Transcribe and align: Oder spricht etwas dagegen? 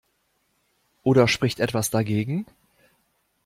Oder 1.03 1.27
spricht 1.27 1.59
etwas 1.59 1.91
dagegen? 1.91 2.47